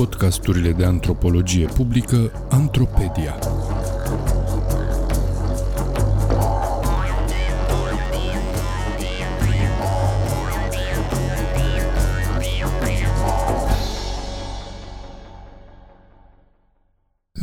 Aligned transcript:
podcasturile 0.00 0.72
de 0.72 0.84
antropologie 0.84 1.66
publică 1.66 2.32
Antropedia. 2.50 3.38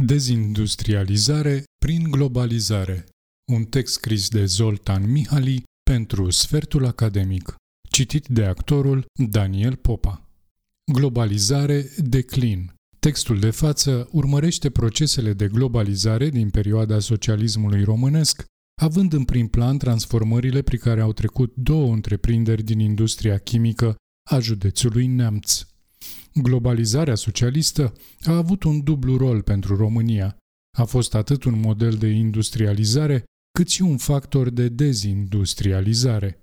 Dezindustrializare 0.06 1.64
prin 1.86 2.12
globalizare. 2.12 3.06
Un 3.52 3.64
text 3.64 3.94
scris 3.94 4.30
de 4.30 4.46
Zoltan 4.46 5.12
Mihali 5.12 5.64
pentru 5.84 6.30
Sfertul 6.30 6.86
Academic. 6.86 7.56
Citit 7.90 8.28
de 8.28 8.46
actorul 8.46 9.06
Daniel 9.30 9.76
Popa. 9.76 10.27
Globalizare, 10.94 11.90
declin. 11.98 12.74
Textul 13.00 13.40
de 13.40 13.50
față 13.50 14.10
urmărește 14.12 14.70
procesele 14.70 15.34
de 15.34 15.48
globalizare 15.48 16.30
din 16.30 16.50
perioada 16.50 17.00
socialismului 17.00 17.84
românesc, 17.84 18.46
având 18.82 19.14
în 19.14 19.24
prim 19.24 19.48
plan 19.48 19.78
transformările 19.78 20.62
prin 20.62 20.80
care 20.80 21.02
au 21.02 21.14
trecut 21.14 21.54
două 21.56 21.94
întreprinderi 21.94 22.64
din 22.64 22.80
industria 22.80 23.38
chimică 23.38 23.96
a 24.30 24.40
județului 24.40 25.06
Neamț. 25.06 25.66
Globalizarea 26.34 27.16
socialistă 27.16 27.94
a 28.24 28.36
avut 28.36 28.64
un 28.64 28.84
dublu 28.84 29.18
rol 29.18 29.42
pentru 29.42 29.76
România. 29.76 30.38
A 30.78 30.84
fost 30.84 31.16
atât 31.16 31.44
un 31.44 31.60
model 31.60 31.94
de 31.94 32.08
industrializare, 32.08 33.24
cât 33.52 33.70
și 33.70 33.82
un 33.82 33.98
factor 33.98 34.50
de 34.50 34.70
dezindustrializare. 34.70 36.40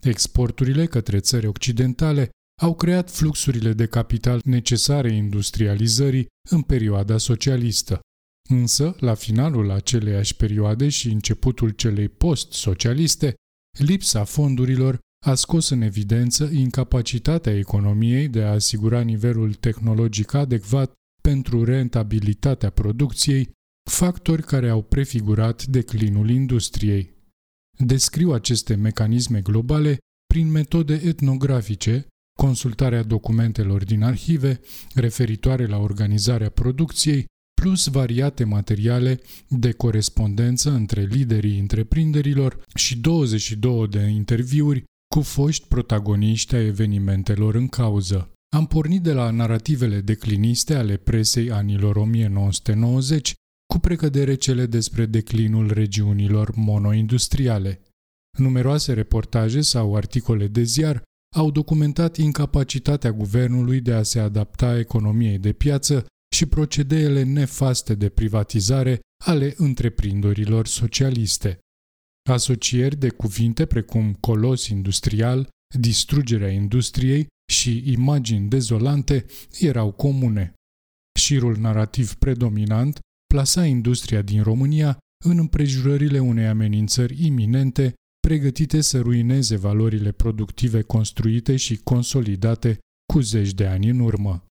Exporturile 0.00 0.86
către 0.86 1.18
țări 1.18 1.46
occidentale 1.46 2.30
au 2.60 2.74
creat 2.74 3.10
fluxurile 3.10 3.72
de 3.72 3.86
capital 3.86 4.40
necesare 4.44 5.12
industrializării 5.12 6.26
în 6.50 6.62
perioada 6.62 7.18
socialistă. 7.18 8.00
Însă, 8.48 8.96
la 8.98 9.14
finalul 9.14 9.70
aceleiași 9.70 10.36
perioade 10.36 10.88
și 10.88 11.08
începutul 11.08 11.70
celei 11.70 12.08
post-socialiste, 12.08 13.34
lipsa 13.78 14.24
fondurilor 14.24 14.98
a 15.26 15.34
scos 15.34 15.68
în 15.68 15.80
evidență 15.80 16.44
incapacitatea 16.44 17.56
economiei 17.56 18.28
de 18.28 18.42
a 18.42 18.52
asigura 18.52 19.00
nivelul 19.00 19.54
tehnologic 19.54 20.32
adecvat 20.32 20.92
pentru 21.22 21.64
rentabilitatea 21.64 22.70
producției, 22.70 23.50
factori 23.90 24.42
care 24.42 24.68
au 24.68 24.82
prefigurat 24.82 25.66
declinul 25.66 26.30
industriei. 26.30 27.10
Descriu 27.78 28.32
aceste 28.32 28.74
mecanisme 28.74 29.40
globale 29.40 29.98
prin 30.26 30.50
metode 30.50 30.94
etnografice 30.94 32.06
consultarea 32.46 33.02
documentelor 33.02 33.84
din 33.84 34.02
arhive 34.02 34.60
referitoare 34.94 35.66
la 35.66 35.78
organizarea 35.78 36.48
producției, 36.48 37.24
plus 37.60 37.86
variate 37.86 38.44
materiale 38.44 39.20
de 39.48 39.72
corespondență 39.72 40.70
între 40.70 41.02
liderii 41.02 41.58
întreprinderilor 41.58 42.64
și 42.74 42.96
22 42.98 43.88
de 43.88 44.00
interviuri 44.00 44.84
cu 45.14 45.20
foști 45.20 45.66
protagoniști 45.68 46.54
ai 46.54 46.66
evenimentelor 46.66 47.54
în 47.54 47.68
cauză. 47.68 48.30
Am 48.56 48.66
pornit 48.66 49.02
de 49.02 49.12
la 49.12 49.30
narativele 49.30 50.00
decliniste 50.00 50.74
ale 50.74 50.96
presei 50.96 51.50
anilor 51.50 51.96
1990, 51.96 53.34
cu 53.72 53.78
precădere 53.78 54.34
cele 54.34 54.66
despre 54.66 55.06
declinul 55.06 55.72
regiunilor 55.72 56.54
monoindustriale. 56.54 57.80
Numeroase 58.38 58.92
reportaje 58.92 59.60
sau 59.60 59.96
articole 59.96 60.46
de 60.46 60.62
ziar 60.62 61.02
au 61.36 61.50
documentat 61.50 62.16
incapacitatea 62.16 63.12
guvernului 63.12 63.80
de 63.80 63.92
a 63.92 64.02
se 64.02 64.20
adapta 64.20 64.78
economiei 64.78 65.38
de 65.38 65.52
piață 65.52 66.06
și 66.34 66.46
procedeele 66.46 67.22
nefaste 67.22 67.94
de 67.94 68.08
privatizare 68.08 69.00
ale 69.24 69.54
întreprinderilor 69.56 70.66
socialiste. 70.66 71.58
Asocieri 72.30 72.96
de 72.96 73.08
cuvinte 73.08 73.66
precum 73.66 74.12
colos 74.12 74.66
industrial, 74.66 75.48
distrugerea 75.78 76.50
industriei 76.50 77.26
și 77.52 77.92
imagini 77.92 78.48
dezolante 78.48 79.26
erau 79.58 79.92
comune. 79.92 80.52
Șirul 81.18 81.56
narrativ 81.56 82.14
predominant 82.14 82.98
plasa 83.26 83.66
industria 83.66 84.22
din 84.22 84.42
România 84.42 84.98
în 85.24 85.38
împrejurările 85.38 86.18
unei 86.18 86.46
amenințări 86.46 87.24
iminente 87.26 87.94
pregătite 88.20 88.80
să 88.80 89.00
ruineze 89.00 89.56
valorile 89.56 90.12
productive 90.12 90.82
construite 90.82 91.56
și 91.56 91.76
consolidate 91.76 92.78
cu 93.12 93.20
zeci 93.20 93.52
de 93.52 93.66
ani 93.66 93.88
în 93.88 94.00
urmă. 94.00 94.44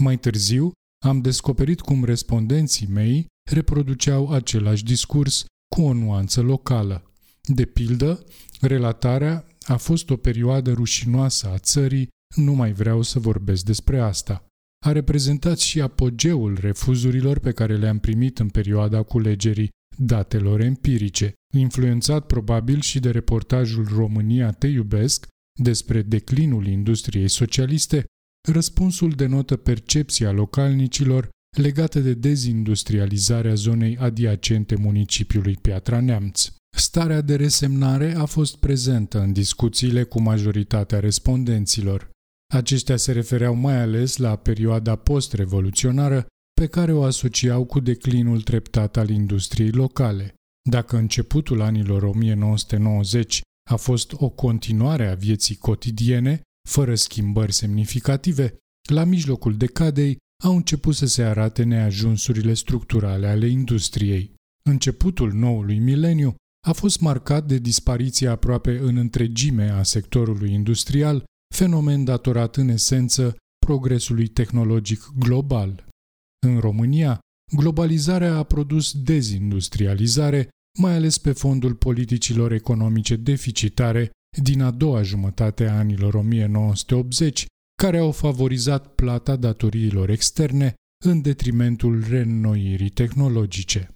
Mai 0.00 0.18
târziu, 0.18 0.72
am 1.04 1.20
descoperit 1.20 1.80
cum 1.80 2.04
respondenții 2.04 2.86
mei 2.86 3.26
reproduceau 3.50 4.30
același 4.30 4.84
discurs 4.84 5.44
cu 5.74 5.82
o 5.82 5.92
nuanță 5.92 6.40
locală. 6.40 7.12
De 7.42 7.64
pildă, 7.64 8.24
relatarea 8.60 9.46
a 9.66 9.76
fost 9.76 10.10
o 10.10 10.16
perioadă 10.16 10.72
rușinoasă 10.72 11.48
a 11.48 11.58
țării, 11.58 12.08
nu 12.36 12.52
mai 12.52 12.72
vreau 12.72 13.02
să 13.02 13.18
vorbesc 13.18 13.64
despre 13.64 14.00
asta. 14.00 14.46
A 14.86 14.92
reprezentat 14.92 15.58
și 15.58 15.80
apogeul 15.80 16.58
refuzurilor 16.60 17.38
pe 17.38 17.52
care 17.52 17.76
le-am 17.76 17.98
primit 17.98 18.38
în 18.38 18.48
perioada 18.48 19.02
culegerii 19.02 19.70
datelor 19.96 20.60
empirice, 20.60 21.32
influențat 21.54 22.26
probabil 22.26 22.80
și 22.80 23.00
de 23.00 23.10
reportajul 23.10 23.88
România 23.94 24.50
te 24.50 24.66
iubesc 24.66 25.26
despre 25.60 26.02
declinul 26.02 26.66
industriei 26.66 27.28
socialiste, 27.28 28.04
răspunsul 28.48 29.10
denotă 29.10 29.56
percepția 29.56 30.30
localnicilor 30.30 31.28
legată 31.56 32.00
de 32.00 32.14
dezindustrializarea 32.14 33.54
zonei 33.54 33.96
adiacente 33.96 34.76
municipiului 34.76 35.56
Piatra 35.56 36.00
Neamț. 36.00 36.48
Starea 36.76 37.20
de 37.20 37.36
resemnare 37.36 38.14
a 38.14 38.24
fost 38.24 38.56
prezentă 38.56 39.20
în 39.20 39.32
discuțiile 39.32 40.02
cu 40.02 40.20
majoritatea 40.20 41.00
respondenților. 41.00 42.10
Aceștia 42.54 42.96
se 42.96 43.12
refereau 43.12 43.54
mai 43.54 43.80
ales 43.80 44.16
la 44.16 44.36
perioada 44.36 44.96
post-revoluționară, 44.96 46.26
pe 46.60 46.66
care 46.66 46.92
o 46.92 47.02
asociau 47.02 47.64
cu 47.64 47.80
declinul 47.80 48.42
treptat 48.42 48.96
al 48.96 49.08
industriei 49.08 49.70
locale. 49.70 50.34
Dacă 50.70 50.96
începutul 50.96 51.60
anilor 51.60 52.02
1990 52.02 53.40
a 53.70 53.76
fost 53.76 54.12
o 54.12 54.28
continuare 54.28 55.06
a 55.08 55.14
vieții 55.14 55.56
cotidiene, 55.56 56.40
fără 56.68 56.94
schimbări 56.94 57.52
semnificative, 57.52 58.56
la 58.90 59.04
mijlocul 59.04 59.56
decadei 59.56 60.16
au 60.44 60.56
început 60.56 60.94
să 60.94 61.06
se 61.06 61.22
arate 61.22 61.62
neajunsurile 61.62 62.54
structurale 62.54 63.26
ale 63.26 63.46
industriei. 63.46 64.34
Începutul 64.70 65.32
noului 65.32 65.78
mileniu 65.78 66.34
a 66.66 66.72
fost 66.72 67.00
marcat 67.00 67.46
de 67.46 67.58
dispariția 67.58 68.30
aproape 68.30 68.78
în 68.78 68.96
întregime 68.96 69.70
a 69.70 69.82
sectorului 69.82 70.52
industrial, 70.52 71.24
fenomen 71.54 72.04
datorat 72.04 72.56
în 72.56 72.68
esență 72.68 73.36
progresului 73.66 74.26
tehnologic 74.26 75.12
global. 75.18 75.84
În 76.44 76.58
România, 76.58 77.18
globalizarea 77.56 78.36
a 78.36 78.42
produs 78.42 79.02
dezindustrializare, 79.02 80.48
mai 80.78 80.94
ales 80.94 81.18
pe 81.18 81.32
fondul 81.32 81.74
politicilor 81.74 82.52
economice 82.52 83.16
deficitare 83.16 84.10
din 84.42 84.62
a 84.62 84.70
doua 84.70 85.02
jumătate 85.02 85.66
a 85.66 85.76
anilor 85.76 86.14
1980, 86.14 87.46
care 87.82 87.98
au 87.98 88.10
favorizat 88.10 88.94
plata 88.94 89.36
datoriilor 89.36 90.10
externe 90.10 90.74
în 91.04 91.22
detrimentul 91.22 92.04
reînnoirii 92.08 92.90
tehnologice. 92.90 93.88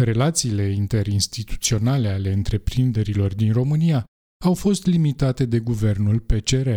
Relațiile 0.00 0.72
interinstituționale 0.72 2.08
ale 2.08 2.32
întreprinderilor 2.32 3.34
din 3.34 3.52
România 3.52 4.04
au 4.44 4.54
fost 4.54 4.86
limitate 4.86 5.44
de 5.44 5.58
guvernul 5.58 6.20
PCR 6.20 6.68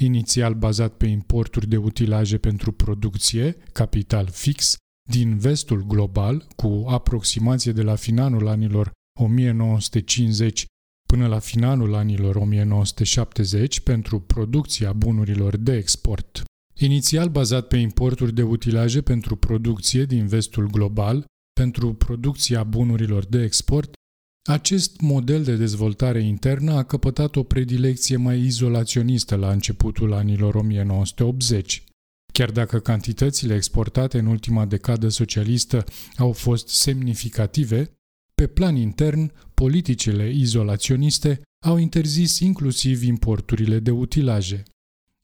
inițial 0.00 0.54
bazat 0.54 0.96
pe 0.96 1.06
importuri 1.06 1.68
de 1.68 1.76
utilaje 1.76 2.38
pentru 2.38 2.72
producție, 2.72 3.56
capital 3.72 4.28
fix, 4.28 4.76
din 5.10 5.38
vestul 5.38 5.86
global, 5.86 6.46
cu 6.56 6.84
aproximație 6.88 7.72
de 7.72 7.82
la 7.82 7.94
finalul 7.94 8.48
anilor 8.48 8.92
1950 9.20 10.64
până 11.08 11.26
la 11.26 11.38
finalul 11.38 11.94
anilor 11.94 12.36
1970 12.36 13.80
pentru 13.80 14.20
producția 14.20 14.92
bunurilor 14.92 15.56
de 15.56 15.76
export. 15.76 16.44
Inițial 16.74 17.28
bazat 17.28 17.66
pe 17.66 17.76
importuri 17.76 18.34
de 18.34 18.42
utilaje 18.42 19.00
pentru 19.00 19.36
producție 19.36 20.04
din 20.04 20.26
vestul 20.26 20.66
global, 20.66 21.24
pentru 21.60 21.94
producția 21.94 22.64
bunurilor 22.64 23.24
de 23.24 23.42
export, 23.42 23.92
acest 24.42 25.00
model 25.00 25.44
de 25.44 25.56
dezvoltare 25.56 26.20
internă 26.22 26.72
a 26.72 26.82
căpătat 26.82 27.36
o 27.36 27.42
predilecție 27.42 28.16
mai 28.16 28.38
izolaționistă 28.38 29.36
la 29.36 29.50
începutul 29.50 30.12
anilor 30.12 30.54
1980. 30.54 31.84
Chiar 32.32 32.50
dacă 32.50 32.78
cantitățile 32.78 33.54
exportate 33.54 34.18
în 34.18 34.26
ultima 34.26 34.64
decadă 34.64 35.08
socialistă 35.08 35.84
au 36.16 36.32
fost 36.32 36.68
semnificative, 36.68 37.90
pe 38.34 38.46
plan 38.46 38.76
intern, 38.76 39.32
politicile 39.54 40.30
izolaționiste 40.30 41.42
au 41.66 41.76
interzis 41.76 42.38
inclusiv 42.38 43.02
importurile 43.02 43.78
de 43.78 43.90
utilaje. 43.90 44.62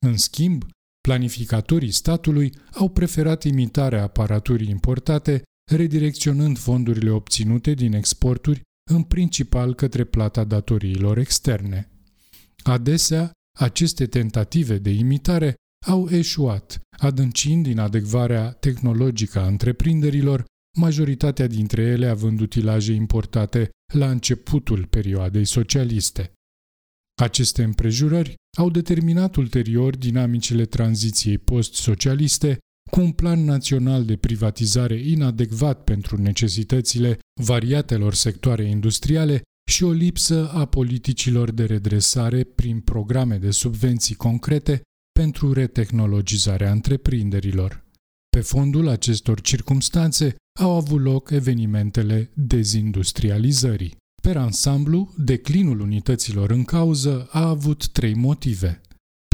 În 0.07 0.17
schimb, 0.17 0.65
Planificatorii 1.01 1.91
statului 1.91 2.53
au 2.73 2.89
preferat 2.89 3.45
imitarea 3.45 4.03
aparaturii 4.03 4.69
importate, 4.69 5.43
redirecționând 5.71 6.59
fondurile 6.59 7.11
obținute 7.11 7.75
din 7.75 7.93
exporturi 7.93 8.63
în 8.89 9.03
principal 9.03 9.75
către 9.75 10.05
plata 10.05 10.45
datoriilor 10.45 11.19
externe. 11.19 11.91
Adesea, 12.63 13.31
aceste 13.59 14.07
tentative 14.07 14.79
de 14.79 14.91
imitare 14.91 15.55
au 15.87 16.09
eșuat, 16.11 16.81
adâncind 16.99 17.67
inadecvarea 17.67 18.53
tehnologică 18.53 19.39
a 19.41 19.47
întreprinderilor, 19.47 20.45
majoritatea 20.77 21.47
dintre 21.47 21.83
ele 21.83 22.07
având 22.07 22.41
utilaje 22.41 22.93
importate 22.93 23.71
la 23.93 24.11
începutul 24.11 24.87
perioadei 24.87 25.45
socialiste. 25.45 26.33
Aceste 27.21 27.63
împrejurări 27.63 28.35
au 28.59 28.71
determinat 28.71 29.37
ulterior 29.37 29.97
dinamicile 29.97 30.65
tranziției 30.65 31.39
post-socialiste 31.39 32.59
cu 32.91 33.01
un 33.01 33.13
plan 33.13 33.45
național 33.45 34.05
de 34.05 34.17
privatizare 34.17 34.95
inadecvat 34.95 35.85
pentru 35.85 36.21
necesitățile 36.21 37.19
variatelor 37.39 38.15
sectoare 38.15 38.65
industriale 38.65 39.43
și 39.71 39.85
o 39.85 39.91
lipsă 39.91 40.51
a 40.53 40.65
politicilor 40.65 41.51
de 41.51 41.65
redresare 41.65 42.45
prin 42.45 42.81
programe 42.81 43.37
de 43.37 43.51
subvenții 43.51 44.15
concrete 44.15 44.81
pentru 45.13 45.53
retehnologizarea 45.53 46.71
întreprinderilor. 46.71 47.85
Pe 48.37 48.41
fondul 48.41 48.89
acestor 48.89 49.41
circumstanțe 49.41 50.37
au 50.61 50.77
avut 50.77 51.01
loc 51.01 51.31
evenimentele 51.31 52.31
dezindustrializării. 52.35 53.97
Per 54.23 54.37
ansamblu, 54.37 55.15
declinul 55.17 55.81
unităților 55.81 56.51
în 56.51 56.65
cauză 56.65 57.29
a 57.31 57.49
avut 57.49 57.89
trei 57.89 58.15
motive. 58.15 58.81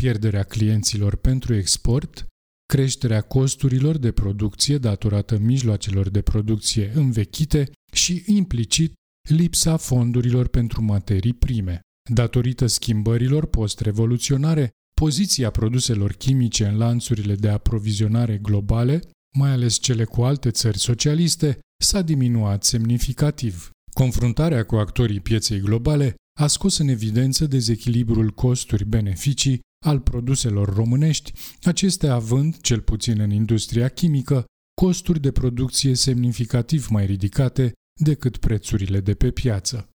Pierderea 0.01 0.43
clienților 0.43 1.17
pentru 1.17 1.55
export, 1.55 2.27
creșterea 2.67 3.21
costurilor 3.21 3.97
de 3.97 4.13
producție 4.13 4.79
datorată 4.79 5.39
mijloacelor 5.39 6.09
de 6.09 6.23
producție 6.23 6.91
învechite 6.95 7.71
și, 7.93 8.23
implicit, 8.27 8.93
lipsa 9.29 9.77
fondurilor 9.77 10.49
pentru 10.49 10.83
materii 10.83 11.33
prime. 11.33 11.81
Datorită 12.11 12.67
schimbărilor 12.67 13.47
post-revoluționare, 13.47 14.71
poziția 15.01 15.51
produselor 15.51 16.13
chimice 16.13 16.67
în 16.67 16.77
lanțurile 16.77 17.35
de 17.35 17.49
aprovizionare 17.49 18.39
globale, 18.43 19.01
mai 19.39 19.51
ales 19.51 19.77
cele 19.77 20.05
cu 20.05 20.23
alte 20.23 20.51
țări 20.51 20.79
socialiste, 20.79 21.59
s-a 21.83 22.03
diminuat 22.03 22.65
semnificativ. 22.65 23.71
Confruntarea 23.93 24.65
cu 24.65 24.77
actorii 24.77 25.21
pieței 25.21 25.61
globale 25.61 26.15
a 26.41 26.47
scos 26.47 26.79
în 26.79 26.89
evidență 26.89 27.47
dezechilibrul 27.47 28.31
costuri-beneficii 28.31 29.61
al 29.85 30.01
produselor 30.01 30.75
românești, 30.75 31.33
acestea 31.63 32.15
având, 32.15 32.61
cel 32.61 32.81
puțin 32.81 33.21
în 33.21 33.31
industria 33.31 33.89
chimică, 33.89 34.45
costuri 34.81 35.21
de 35.21 35.33
producție 35.33 35.95
semnificativ 35.95 36.89
mai 36.89 37.07
ridicate 37.07 37.73
decât 38.01 38.37
prețurile 38.37 39.01
de 39.01 39.15
pe 39.15 39.31
piață. 39.31 39.89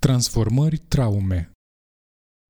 Transformări 0.00 0.76
traume 0.76 1.50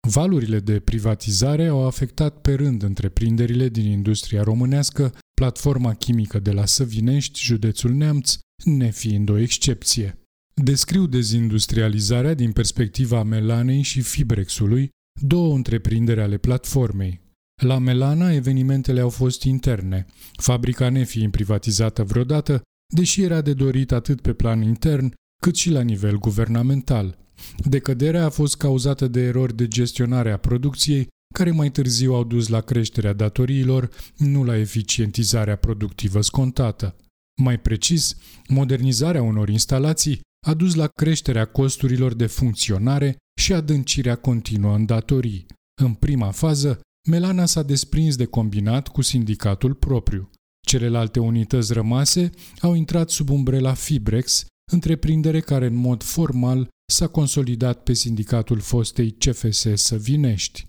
Valurile 0.08 0.60
de 0.60 0.80
privatizare 0.80 1.66
au 1.66 1.86
afectat 1.86 2.40
pe 2.40 2.54
rând 2.54 2.82
întreprinderile 2.82 3.68
din 3.68 3.90
industria 3.90 4.42
românească, 4.42 5.14
platforma 5.40 5.94
chimică 5.94 6.38
de 6.38 6.52
la 6.52 6.66
Săvinești, 6.66 7.40
județul 7.40 7.92
Neamț, 7.92 8.36
nefiind 8.64 9.28
o 9.28 9.38
excepție. 9.38 10.18
Descriu 10.54 11.06
dezindustrializarea 11.06 12.34
din 12.34 12.52
perspectiva 12.52 13.22
Melanei 13.22 13.82
și 13.82 14.00
Fibrexului, 14.00 14.90
două 15.20 15.54
întreprinderi 15.54 16.20
ale 16.20 16.36
platformei. 16.36 17.20
La 17.62 17.78
Melana, 17.78 18.32
evenimentele 18.32 19.00
au 19.00 19.08
fost 19.08 19.42
interne, 19.42 20.06
fabrica 20.36 20.88
nefiind 20.88 21.30
privatizată 21.30 22.04
vreodată, 22.04 22.62
deși 22.94 23.22
era 23.22 23.40
de 23.40 23.54
dorit 23.54 23.92
atât 23.92 24.20
pe 24.20 24.32
plan 24.32 24.62
intern, 24.62 25.12
cât 25.42 25.56
și 25.56 25.70
la 25.70 25.80
nivel 25.80 26.18
guvernamental. 26.18 27.18
Decăderea 27.64 28.24
a 28.24 28.30
fost 28.30 28.56
cauzată 28.56 29.08
de 29.08 29.20
erori 29.20 29.56
de 29.56 29.68
gestionare 29.68 30.32
a 30.32 30.36
producției, 30.36 31.06
care 31.34 31.50
mai 31.50 31.70
târziu 31.70 32.14
au 32.14 32.24
dus 32.24 32.48
la 32.48 32.60
creșterea 32.60 33.12
datoriilor, 33.12 33.90
nu 34.16 34.44
la 34.44 34.56
eficientizarea 34.56 35.56
productivă 35.56 36.20
scontată. 36.20 36.96
Mai 37.42 37.60
precis, 37.60 38.16
modernizarea 38.48 39.22
unor 39.22 39.48
instalații 39.48 40.20
a 40.46 40.54
dus 40.54 40.74
la 40.74 40.86
creșterea 40.86 41.44
costurilor 41.44 42.14
de 42.14 42.26
funcționare 42.26 43.16
și 43.40 43.52
adâncirea 43.52 44.16
continuă 44.16 44.74
în 44.74 44.86
datorii. 44.86 45.46
În 45.82 45.94
prima 45.94 46.30
fază, 46.30 46.80
Melana 47.08 47.44
s-a 47.44 47.62
desprins 47.62 48.16
de 48.16 48.24
combinat 48.24 48.88
cu 48.88 49.02
sindicatul 49.02 49.74
propriu. 49.74 50.30
Celelalte 50.66 51.20
unități 51.20 51.72
rămase 51.72 52.30
au 52.60 52.74
intrat 52.74 53.10
sub 53.10 53.30
umbrela 53.30 53.74
Fibrex, 53.74 54.46
întreprindere 54.72 55.40
care 55.40 55.66
în 55.66 55.74
mod 55.74 56.02
formal 56.02 56.68
s-a 56.92 57.06
consolidat 57.06 57.82
pe 57.82 57.92
sindicatul 57.92 58.60
fostei 58.60 59.10
CFS 59.10 59.66
Săvinești. 59.74 60.66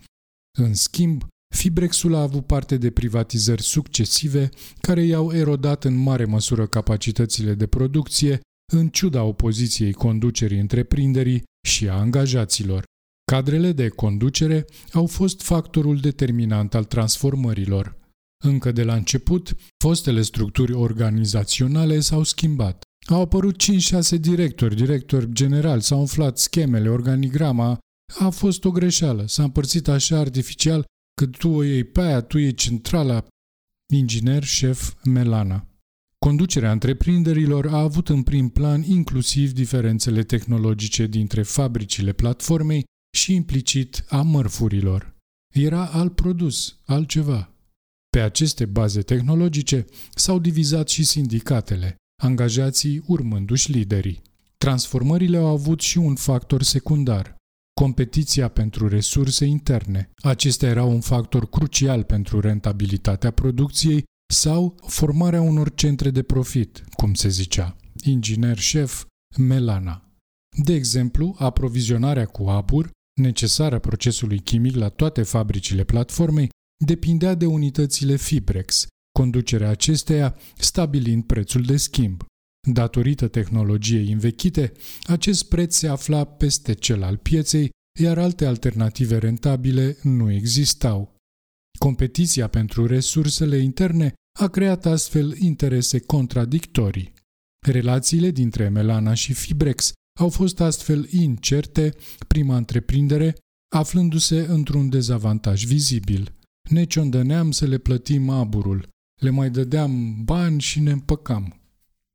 În 0.60 0.74
schimb, 0.74 1.26
Fibrexul 1.56 2.16
a 2.16 2.22
avut 2.22 2.46
parte 2.46 2.78
de 2.78 2.92
privatizări 2.92 3.62
succesive 3.62 4.50
care 4.82 5.02
i-au 5.02 5.34
erodat 5.34 5.84
în 5.84 5.96
mare 5.96 6.26
măsură 6.26 6.68
capacitățile 6.68 7.54
de 7.54 7.68
producție, 7.68 8.40
în 8.74 8.90
ciuda 8.90 9.24
opoziției 9.24 9.94
conducerii 9.94 10.60
întreprinderii 10.60 11.44
și 11.68 11.88
a 11.88 11.94
angajaților. 11.94 12.84
Cadrele 13.32 13.72
de 13.72 13.88
conducere 13.88 14.66
au 14.92 15.06
fost 15.06 15.42
factorul 15.42 15.98
determinant 16.00 16.74
al 16.74 16.84
transformărilor. 16.84 17.98
Încă 18.44 18.72
de 18.72 18.84
la 18.84 18.96
început, 18.96 19.56
fostele 19.84 20.22
structuri 20.22 20.74
organizaționale 20.74 22.00
s-au 22.00 22.24
schimbat. 22.24 22.82
Au 23.08 23.22
apărut 23.22 23.64
5-6 23.64 24.20
directori, 24.20 24.76
directori 24.76 25.34
general, 25.34 25.80
s-au 25.80 26.00
umflat 26.00 26.38
schemele, 26.38 26.90
organigrama. 26.90 27.80
A 28.20 28.30
fost 28.30 28.66
o 28.66 28.72
greșeală. 28.72 29.26
S-a 29.26 29.44
împărțit 29.44 29.88
așa 29.88 30.18
artificial 30.18 30.86
că 31.22 31.28
tu 31.28 31.50
o 31.50 31.64
iei 31.64 31.84
pe 31.84 32.02
aia, 32.02 32.22
tu 32.22 32.38
iei 32.38 32.54
centrala. 32.54 33.26
Inginer 33.94 34.44
șef 34.44 34.94
Melana. 35.04 35.68
Conducerea 36.26 36.72
întreprinderilor 36.72 37.68
a 37.68 37.80
avut 37.80 38.10
în 38.10 38.24
prim 38.24 38.50
plan 38.50 38.84
inclusiv 38.84 39.52
diferențele 39.52 40.24
tehnologice 40.24 41.06
dintre 41.08 41.42
fabricile 41.42 42.12
platformei 42.14 42.84
și 43.18 43.34
implicit 43.34 44.06
a 44.10 44.22
mărfurilor. 44.22 45.16
Era 45.54 45.86
alt 45.86 46.16
produs, 46.16 46.80
altceva. 46.86 47.52
Pe 48.10 48.20
aceste 48.20 48.66
baze 48.66 49.02
tehnologice 49.02 49.86
s-au 50.16 50.40
divizat 50.40 50.90
și 50.90 51.04
sindicatele, 51.04 51.96
angajații 52.22 53.04
urmându-și 53.08 53.72
liderii. 53.72 54.22
Transformările 54.58 55.38
au 55.38 55.46
avut 55.46 55.82
și 55.82 55.98
un 55.98 56.16
factor 56.16 56.64
secundar, 56.64 57.36
competiția 57.82 58.48
pentru 58.48 58.88
resurse 58.88 59.46
interne. 59.46 60.10
Acestea 60.16 60.70
erau 60.70 60.92
un 60.92 61.02
factor 61.02 61.50
crucial 61.50 62.04
pentru 62.04 62.40
rentabilitatea 62.40 63.32
producției 63.32 64.04
sau 64.34 64.76
formarea 64.86 65.42
unor 65.42 65.74
centre 65.74 66.10
de 66.10 66.24
profit, 66.24 66.84
cum 66.96 67.14
se 67.14 67.30
zicea, 67.30 67.76
inginer 68.04 68.58
șef 68.58 69.06
Melana. 69.38 70.12
De 70.64 70.74
exemplu, 70.74 71.36
aprovizionarea 71.38 72.26
cu 72.26 72.48
abur, 72.48 72.90
necesară 73.22 73.80
procesului 73.80 74.40
chimic 74.40 74.76
la 74.76 74.90
toate 74.90 75.24
fabricile 75.24 75.84
platformei, 75.84 76.50
depindea 76.86 77.36
de 77.36 77.46
unitățile 77.46 78.16
Fibrex, 78.16 78.88
conducerea 79.20 79.70
acesteia 79.70 80.38
stabilind 80.58 81.24
prețul 81.24 81.62
de 81.62 81.78
schimb. 81.78 82.24
Datorită 82.72 83.28
tehnologiei 83.28 84.12
învechite, 84.12 84.72
acest 85.04 85.48
preț 85.50 85.76
se 85.76 85.88
afla 85.88 86.24
peste 86.24 86.74
cel 86.74 87.04
al 87.04 87.18
pieței, 87.18 87.70
iar 88.00 88.18
alte 88.18 88.46
alternative 88.46 89.18
rentabile 89.18 89.98
nu 90.04 90.32
existau. 90.32 91.17
Competiția 91.78 92.48
pentru 92.48 92.86
resursele 92.86 93.58
interne 93.58 94.14
a 94.40 94.48
creat 94.48 94.86
astfel 94.86 95.38
interese 95.38 96.00
contradictorii. 96.00 97.14
Relațiile 97.66 98.32
dintre 98.32 98.70
Melana 98.70 99.14
și 99.14 99.34
Fibrex 99.34 99.92
au 100.20 100.30
fost 100.30 100.60
astfel 100.60 101.08
incerte, 101.12 101.94
prima 102.28 102.58
întreprindere 102.58 103.36
aflându-se 103.76 104.40
într-un 104.40 104.90
dezavantaj 104.90 105.66
vizibil. 105.66 106.36
Ne 106.70 106.84
ciondăneam 106.84 107.52
să 107.52 107.66
le 107.66 107.78
plătim 107.78 108.30
aburul, 108.30 108.88
le 109.22 109.30
mai 109.30 109.50
dădeam 109.50 110.24
bani 110.24 110.62
și 110.62 110.80
ne 110.80 110.92
împăcam. 110.92 111.62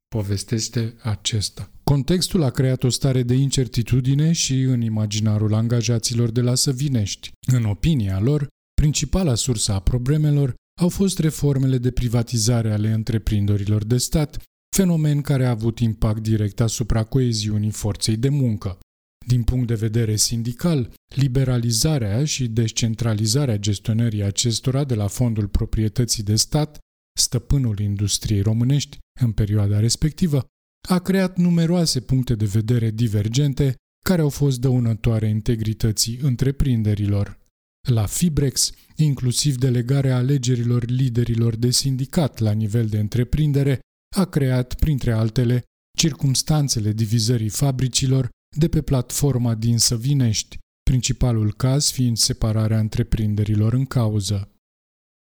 Povestește 0.09 0.95
acesta. 1.03 1.71
Contextul 1.85 2.43
a 2.43 2.51
creat 2.51 2.83
o 2.83 2.89
stare 2.89 3.23
de 3.23 3.35
incertitudine 3.35 4.33
și 4.33 4.61
în 4.61 4.81
imaginarul 4.81 5.55
angajaților 5.55 6.31
de 6.31 6.41
la 6.41 6.55
Săvinești. 6.55 7.31
În 7.53 7.65
opinia 7.65 8.21
lor, 8.21 8.47
principala 8.83 9.35
sursă 9.35 9.73
a 9.73 9.81
problemelor 9.81 10.55
au 10.81 10.89
fost 10.89 11.19
reformele 11.19 11.79
de 11.79 11.91
privatizare 11.91 12.73
ale 12.73 12.91
întreprinderilor 12.91 13.85
de 13.85 13.97
stat, 13.97 14.43
fenomen 14.77 15.21
care 15.21 15.47
a 15.47 15.51
avut 15.51 15.79
impact 15.79 16.23
direct 16.23 16.61
asupra 16.61 17.05
coeziunii 17.05 17.71
forței 17.71 18.17
de 18.17 18.29
muncă. 18.29 18.79
Din 19.27 19.43
punct 19.43 19.67
de 19.67 19.75
vedere 19.75 20.17
sindical, 20.17 20.95
liberalizarea 21.15 22.25
și 22.25 22.49
descentralizarea 22.49 23.57
gestionării 23.57 24.23
acestora 24.23 24.85
de 24.85 24.95
la 24.95 25.07
fondul 25.07 25.49
proprietății 25.49 26.23
de 26.23 26.37
stat, 26.37 26.79
stăpânul 27.19 27.79
industriei 27.79 28.41
românești 28.41 28.99
în 29.21 29.33
perioada 29.33 29.81
respectivă, 29.81 30.45
a 30.89 30.99
creat 30.99 31.37
numeroase 31.37 32.01
puncte 32.01 32.35
de 32.35 32.45
vedere 32.45 32.91
divergente 32.91 33.75
care 34.05 34.21
au 34.21 34.29
fost 34.29 34.61
dăunătoare 34.61 35.29
integrității 35.29 36.19
întreprinderilor. 36.23 37.41
La 37.89 38.07
Fibrex, 38.07 38.71
inclusiv 38.97 39.57
delegarea 39.57 40.17
alegerilor 40.17 40.85
liderilor 40.85 41.57
de 41.57 41.71
sindicat 41.71 42.39
la 42.39 42.53
nivel 42.53 42.87
de 42.87 42.99
întreprindere, 42.99 43.81
a 44.17 44.25
creat, 44.25 44.75
printre 44.75 45.13
altele, 45.13 45.63
circumstanțele 45.99 46.93
divizării 46.93 47.49
fabricilor 47.49 48.29
de 48.57 48.69
pe 48.69 48.83
platforma 48.83 49.55
din 49.55 49.79
Săvinești, 49.79 50.59
principalul 50.83 51.55
caz 51.55 51.91
fiind 51.91 52.17
separarea 52.17 52.79
întreprinderilor 52.79 53.73
în 53.73 53.85
cauză. 53.85 54.53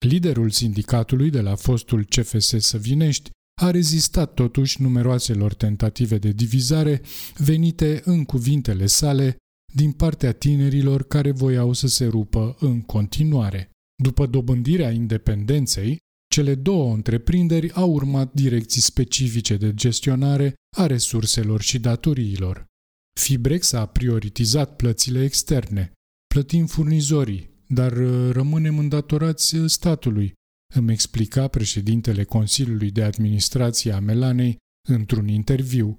Liderul 0.07 0.51
sindicatului 0.51 1.31
de 1.31 1.41
la 1.41 1.55
fostul 1.55 2.05
CFS 2.05 2.55
Săvinești 2.59 3.31
a 3.61 3.71
rezistat 3.71 4.35
totuși 4.35 4.83
numeroaselor 4.83 5.55
tentative 5.55 6.19
de 6.19 6.33
divizare 6.33 7.03
venite 7.37 8.03
în 8.05 8.25
cuvintele 8.25 8.87
sale 8.87 9.37
din 9.73 9.93
partea 9.93 10.33
tinerilor 10.33 11.03
care 11.03 11.31
voiau 11.31 11.73
să 11.73 11.87
se 11.87 12.07
rupă 12.07 12.57
în 12.61 12.81
continuare. 12.81 13.71
După 14.03 14.27
dobândirea 14.27 14.91
independenței, 14.91 15.99
cele 16.31 16.55
două 16.55 16.95
întreprinderi 16.95 17.73
au 17.73 17.93
urmat 17.93 18.33
direcții 18.33 18.81
specifice 18.81 19.57
de 19.57 19.75
gestionare 19.75 20.55
a 20.77 20.87
resurselor 20.87 21.61
și 21.61 21.79
datoriilor. 21.79 22.65
Fibrex 23.21 23.73
a 23.73 23.87
prioritizat 23.87 24.77
plățile 24.77 25.25
externe. 25.25 25.93
Plătim 26.35 26.67
furnizorii, 26.67 27.51
dar 27.67 27.93
uh, 27.97 28.31
rămânem 28.33 28.79
îndatorați 28.79 29.57
uh, 29.57 29.71
statului, 29.71 30.33
îmi 30.75 30.93
explica 30.93 31.49
președintele 31.49 32.25
Consiliului 32.25 32.91
de 32.91 33.03
Administrație 33.03 33.93
a 33.93 34.01
Melanei 34.01 34.57
într-un 34.89 35.29
interviu. 35.29 35.99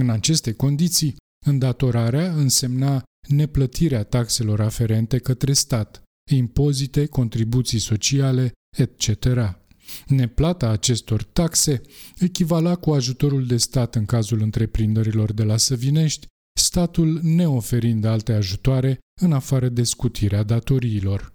În 0.00 0.10
aceste 0.10 0.52
condiții, 0.52 1.16
îndatorarea 1.46 2.32
însemna 2.32 3.02
neplătirea 3.28 4.02
taxelor 4.02 4.60
aferente 4.60 5.18
către 5.18 5.52
stat, 5.52 6.02
impozite, 6.30 7.06
contribuții 7.06 7.78
sociale, 7.78 8.52
etc. 8.76 9.58
Neplata 10.06 10.68
acestor 10.68 11.22
taxe 11.22 11.80
echivala 12.18 12.74
cu 12.76 12.90
ajutorul 12.90 13.46
de 13.46 13.56
stat 13.56 13.94
în 13.94 14.04
cazul 14.04 14.40
întreprinderilor 14.40 15.32
de 15.32 15.42
la 15.42 15.56
Săvinești, 15.56 16.26
statul 16.60 17.20
neoferind 17.22 18.04
alte 18.04 18.32
ajutoare 18.32 18.98
în 19.20 19.32
afară 19.32 19.68
de 19.68 19.82
scutirea 19.82 20.42
datoriilor. 20.42 21.32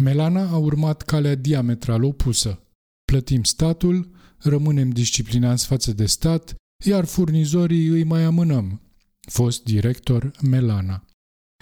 Melana 0.00 0.48
a 0.48 0.56
urmat 0.56 1.02
calea 1.02 1.34
diametral 1.34 2.04
opusă. 2.04 2.62
Plătim 3.04 3.42
statul, 3.42 4.10
rămânem 4.36 4.90
disciplinați 4.90 5.66
față 5.66 5.92
de 5.92 6.06
stat, 6.06 6.54
iar 6.84 7.04
furnizorii 7.04 7.86
îi 7.86 8.04
mai 8.04 8.22
amânăm. 8.22 8.87
Fost 9.30 9.62
director 9.64 10.30
Melana. 10.42 11.04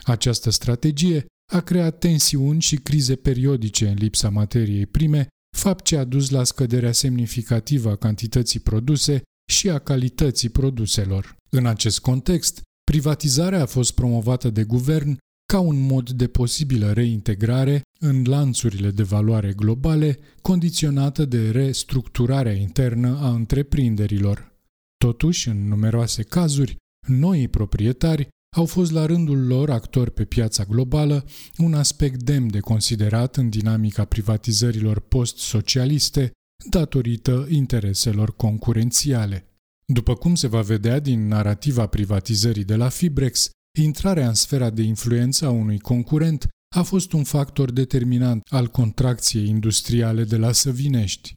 Această 0.05 0.51
strategie 0.51 1.27
a 1.53 1.61
creat 1.61 1.99
tensiuni 1.99 2.61
și 2.61 2.77
crize 2.77 3.15
periodice 3.17 3.89
în 3.89 3.95
lipsa 3.95 4.31
materiei 4.31 4.87
prime, 4.87 5.29
fapt 5.57 5.85
ce 5.85 5.97
a 5.97 6.05
dus 6.05 6.31
la 6.31 6.45
scăderea 6.45 6.93
semnificativă 6.93 7.91
a 7.91 7.97
cantității 7.97 8.61
produse 8.61 9.23
și 9.53 9.71
a 9.71 9.79
calității 9.79 10.49
produselor. 10.49 11.37
În 11.51 11.67
acest 11.67 12.01
context, 12.01 12.61
privatizarea 12.91 13.63
a 13.63 13.67
fost 13.67 13.95
promovată 13.95 14.51
de 14.51 14.65
guvern 14.65 15.19
ca 15.53 15.61
un 15.61 15.81
mod 15.81 16.11
de 16.11 16.27
posibilă 16.27 16.93
reintegrare 16.93 17.83
în 17.99 18.25
lanțurile 18.25 18.91
de 18.91 19.03
valoare 19.03 19.53
globale, 19.53 20.19
condiționată 20.43 21.25
de 21.25 21.51
restructurarea 21.51 22.53
internă 22.53 23.19
a 23.21 23.31
întreprinderilor. 23.31 24.55
Totuși, 24.97 25.49
în 25.49 25.69
numeroase 25.69 26.23
cazuri, 26.23 26.77
noii 27.07 27.49
proprietari 27.49 28.29
au 28.57 28.67
fost 28.67 28.93
la 28.93 29.07
rândul 29.07 29.47
lor 29.47 29.71
actori 29.71 30.11
pe 30.11 30.25
piața 30.25 30.65
globală, 30.65 31.25
un 31.57 31.75
aspect 31.75 32.23
demn 32.23 32.51
de 32.51 32.61
considerat 32.61 33.37
în 33.37 33.49
dinamica 33.49 34.05
privatizărilor 34.05 35.01
post-socialiste, 35.01 36.31
datorită 36.71 37.47
intereselor 37.51 38.37
concurențiale. 38.37 39.51
După 39.93 40.15
cum 40.15 40.35
se 40.35 40.47
va 40.47 40.61
vedea 40.61 40.99
din 40.99 41.27
narativa 41.27 41.87
privatizării 41.87 42.65
de 42.65 42.77
la 42.77 42.89
Fibrex, 42.89 43.51
intrarea 43.79 44.29
în 44.29 44.35
sfera 44.35 44.71
de 44.71 44.83
influență 44.83 45.47
a 45.47 45.51
unui 45.51 45.79
concurent 45.79 46.49
a 46.75 46.83
fost 46.83 47.13
un 47.13 47.25
factor 47.25 47.71
determinant 47.71 48.43
al 48.51 48.69
contracției 48.69 49.49
industriale 49.49 50.25
de 50.25 50.37
la 50.37 50.53
Săvinești. 50.53 51.33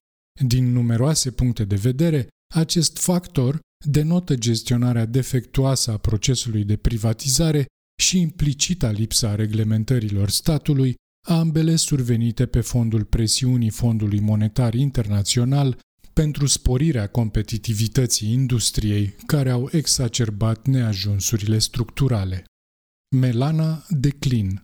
Din 0.45 0.71
numeroase 0.71 1.31
puncte 1.31 1.65
de 1.65 1.75
vedere, 1.75 2.27
acest 2.55 2.97
factor 2.97 3.59
denotă 3.86 4.36
gestionarea 4.36 5.05
defectuoasă 5.05 5.91
a 5.91 5.98
procesului 5.98 6.63
de 6.63 6.75
privatizare 6.75 7.65
și 8.01 8.19
implicita 8.19 8.91
lipsa 8.91 9.36
reglementărilor 9.36 10.29
statului, 10.29 10.95
ambele 11.27 11.75
survenite 11.75 12.45
pe 12.45 12.62
fondul 12.62 13.03
presiunii 13.03 13.69
Fondului 13.69 14.19
Monetar 14.19 14.74
Internațional 14.74 15.79
pentru 16.13 16.45
sporirea 16.45 17.07
competitivității 17.07 18.31
industriei, 18.31 19.15
care 19.25 19.50
au 19.50 19.69
exacerbat 19.71 20.67
neajunsurile 20.67 21.59
structurale. 21.59 22.45
Melana 23.15 23.86
declin 23.89 24.63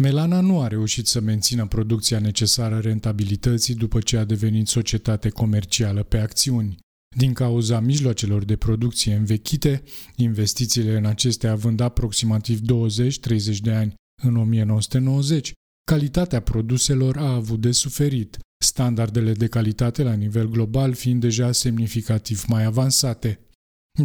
Melana 0.00 0.40
nu 0.40 0.60
a 0.60 0.66
reușit 0.66 1.06
să 1.06 1.20
mențină 1.20 1.66
producția 1.66 2.18
necesară 2.18 2.78
rentabilității 2.78 3.74
după 3.74 4.00
ce 4.00 4.16
a 4.16 4.24
devenit 4.24 4.68
societate 4.68 5.28
comercială 5.28 6.02
pe 6.02 6.18
acțiuni. 6.18 6.76
Din 7.16 7.32
cauza 7.32 7.80
mijloacelor 7.80 8.44
de 8.44 8.56
producție 8.56 9.14
învechite, 9.14 9.82
investițiile 10.16 10.96
în 10.96 11.04
acestea 11.04 11.50
având 11.50 11.80
aproximativ 11.80 12.60
20-30 12.60 13.58
de 13.62 13.72
ani 13.72 13.94
în 14.22 14.36
1990, 14.36 15.52
calitatea 15.90 16.40
produselor 16.40 17.16
a 17.16 17.34
avut 17.34 17.60
de 17.60 17.72
suferit, 17.72 18.38
standardele 18.64 19.32
de 19.32 19.46
calitate 19.46 20.02
la 20.02 20.12
nivel 20.12 20.48
global 20.48 20.94
fiind 20.94 21.20
deja 21.20 21.52
semnificativ 21.52 22.44
mai 22.46 22.64
avansate. 22.64 23.40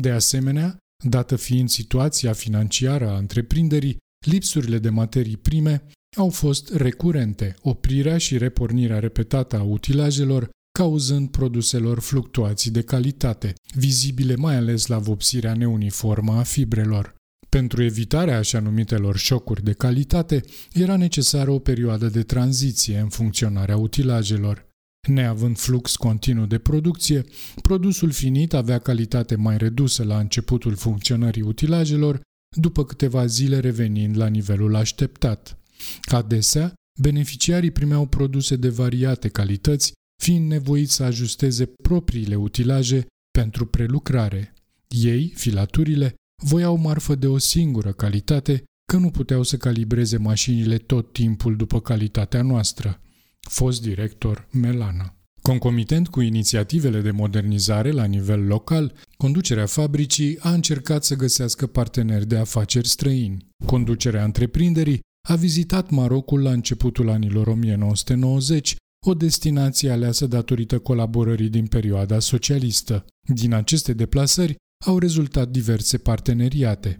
De 0.01 0.11
asemenea, 0.11 0.77
dată 1.09 1.35
fiind 1.35 1.69
situația 1.69 2.33
financiară 2.33 3.09
a 3.09 3.17
întreprinderii, 3.17 3.97
lipsurile 4.25 4.79
de 4.79 4.89
materii 4.89 5.37
prime 5.37 5.83
au 6.17 6.29
fost 6.29 6.73
recurente, 6.73 7.55
oprirea 7.61 8.17
și 8.17 8.37
repornirea 8.37 8.99
repetată 8.99 9.57
a 9.57 9.63
utilajelor, 9.63 10.49
cauzând 10.81 11.29
produselor 11.29 12.00
fluctuații 12.00 12.71
de 12.71 12.81
calitate, 12.81 13.53
vizibile 13.75 14.35
mai 14.35 14.55
ales 14.55 14.85
la 14.85 14.97
vopsirea 14.97 15.53
neuniformă 15.53 16.33
a 16.33 16.43
fibrelor. 16.43 17.15
Pentru 17.50 17.83
evitarea 17.83 18.38
așa 18.38 18.59
numitelor 18.59 19.17
șocuri 19.17 19.63
de 19.63 19.73
calitate, 19.73 20.43
era 20.73 20.95
necesară 20.95 21.51
o 21.51 21.59
perioadă 21.59 22.07
de 22.07 22.23
tranziție 22.23 22.97
în 22.97 23.09
funcționarea 23.09 23.77
utilajelor. 23.77 24.67
Neavând 25.07 25.57
flux 25.57 25.95
continuu 25.95 26.45
de 26.45 26.57
producție, 26.57 27.25
produsul 27.61 28.11
finit 28.11 28.53
avea 28.53 28.79
calitate 28.79 29.35
mai 29.35 29.57
redusă 29.57 30.03
la 30.03 30.19
începutul 30.19 30.75
funcționării 30.75 31.41
utilajelor, 31.41 32.21
după 32.57 32.85
câteva 32.85 33.25
zile 33.25 33.59
revenind 33.59 34.17
la 34.17 34.27
nivelul 34.27 34.75
așteptat. 34.75 35.57
Adesea, 36.01 36.73
beneficiarii 37.01 37.71
primeau 37.71 38.05
produse 38.05 38.55
de 38.55 38.69
variate 38.69 39.27
calități, 39.27 39.93
fiind 40.21 40.49
nevoiți 40.49 40.93
să 40.93 41.03
ajusteze 41.03 41.65
propriile 41.65 42.35
utilaje 42.35 43.05
pentru 43.31 43.65
prelucrare. 43.65 44.53
Ei, 44.87 45.33
filaturile, 45.35 46.13
voiau 46.43 46.77
marfă 46.77 47.15
de 47.15 47.27
o 47.27 47.37
singură 47.37 47.91
calitate, 47.91 48.63
că 48.91 48.97
nu 48.97 49.09
puteau 49.09 49.43
să 49.43 49.57
calibreze 49.57 50.17
mașinile 50.17 50.77
tot 50.77 51.13
timpul 51.13 51.55
după 51.55 51.79
calitatea 51.79 52.41
noastră. 52.41 53.01
Fost 53.39 53.81
director 53.81 54.47
Melana. 54.51 55.15
Concomitent 55.41 56.07
cu 56.07 56.21
inițiativele 56.21 57.01
de 57.01 57.11
modernizare 57.11 57.91
la 57.91 58.05
nivel 58.05 58.45
local, 58.45 58.93
conducerea 59.17 59.65
fabricii 59.65 60.39
a 60.39 60.53
încercat 60.53 61.03
să 61.03 61.15
găsească 61.15 61.67
parteneri 61.67 62.27
de 62.27 62.37
afaceri 62.37 62.87
străini. 62.87 63.47
Conducerea 63.65 64.23
întreprinderii 64.23 64.99
a 65.27 65.35
vizitat 65.35 65.89
Marocul 65.89 66.41
la 66.41 66.51
începutul 66.51 67.09
anilor 67.09 67.47
1990, 67.47 68.75
o 69.05 69.13
destinație 69.13 69.89
aleasă 69.89 70.27
datorită 70.27 70.79
colaborării 70.79 71.50
din 71.50 71.67
perioada 71.67 72.20
socialistă. 72.20 73.05
Din 73.34 73.53
aceste 73.53 73.93
deplasări 73.93 74.55
au 74.86 75.00
rezultat 75.00 75.50
diverse 75.50 75.98
parteneriate. 75.98 76.98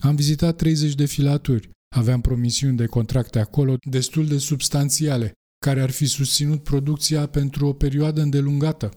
Am 0.00 0.14
vizitat 0.14 0.56
30 0.56 0.94
de 0.94 1.04
filaturi, 1.04 1.70
aveam 1.96 2.20
promisiuni 2.20 2.76
de 2.76 2.86
contracte 2.86 3.38
acolo 3.38 3.76
destul 3.90 4.26
de 4.26 4.38
substanțiale, 4.38 5.32
care 5.64 5.80
ar 5.80 5.90
fi 5.90 6.06
susținut 6.06 6.62
producția 6.62 7.26
pentru 7.26 7.66
o 7.66 7.72
perioadă 7.72 8.20
îndelungată. 8.20 8.90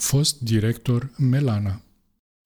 Fost 0.00 0.40
director 0.40 1.12
Melana 1.18 1.82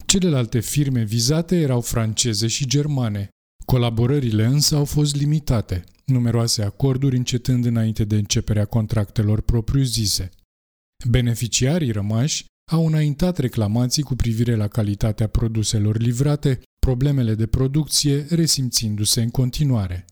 Celelalte 0.07 0.61
firme 0.61 1.03
vizate 1.03 1.57
erau 1.57 1.81
franceze 1.81 2.47
și 2.47 2.67
germane. 2.67 3.29
Colaborările 3.65 4.45
însă 4.45 4.77
au 4.77 4.85
fost 4.85 5.17
limitate, 5.17 5.85
numeroase 6.13 6.63
acorduri 6.63 7.17
încetând 7.17 7.65
înainte 7.65 8.05
de 8.05 8.17
începerea 8.17 8.65
contractelor 8.65 9.41
propriu-zise. 9.41 10.31
Beneficiarii 11.09 11.91
rămași 11.91 12.45
au 12.73 12.87
înaintat 12.87 13.39
reclamații 13.39 14.03
cu 14.03 14.15
privire 14.15 14.55
la 14.55 14.69
calitatea 14.69 15.27
produselor 15.27 15.99
livrate, 15.99 16.61
problemele 16.79 17.35
de 17.35 17.47
producție 17.47 18.27
resimțindu-se 18.29 19.23
în 19.23 19.31
continuare. 19.31 20.05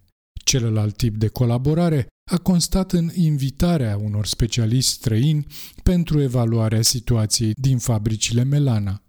Celălalt 0.44 0.96
tip 0.96 1.16
de 1.16 1.28
colaborare 1.28 2.06
a 2.30 2.38
constat 2.38 2.92
în 2.92 3.10
invitarea 3.14 3.96
unor 3.96 4.26
specialiști 4.26 4.90
străini 4.90 5.46
pentru 5.82 6.20
evaluarea 6.20 6.82
situației 6.82 7.52
din 7.60 7.78
fabricile 7.78 8.42
Melana. 8.42 9.02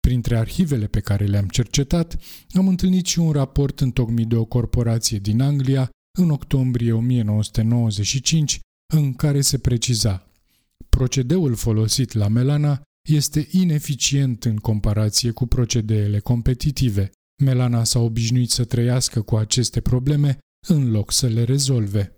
Printre 0.00 0.36
arhivele 0.36 0.86
pe 0.86 1.00
care 1.00 1.24
le-am 1.24 1.48
cercetat, 1.48 2.18
am 2.52 2.68
întâlnit 2.68 3.06
și 3.06 3.18
un 3.18 3.32
raport 3.32 3.80
întocmit 3.80 4.26
de 4.26 4.36
o 4.36 4.44
corporație 4.44 5.18
din 5.18 5.40
Anglia 5.40 5.90
în 6.18 6.30
octombrie 6.30 6.92
1995, 6.92 8.60
în 8.94 9.14
care 9.14 9.40
se 9.40 9.58
preciza 9.58 10.28
Procedeul 10.88 11.54
folosit 11.54 12.12
la 12.12 12.28
Melana 12.28 12.82
este 13.08 13.48
ineficient 13.50 14.44
în 14.44 14.56
comparație 14.56 15.30
cu 15.30 15.46
procedeele 15.46 16.18
competitive. 16.18 17.10
Melana 17.42 17.84
s-a 17.84 17.98
obișnuit 17.98 18.50
să 18.50 18.64
trăiască 18.64 19.22
cu 19.22 19.36
aceste 19.36 19.80
probleme 19.80 20.38
în 20.68 20.90
loc 20.90 21.12
să 21.12 21.26
le 21.26 21.44
rezolve. 21.44 22.12